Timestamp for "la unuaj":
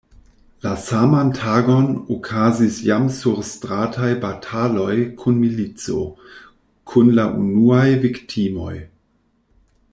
7.21-7.87